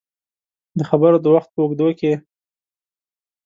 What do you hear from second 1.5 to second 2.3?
په اوږدو کې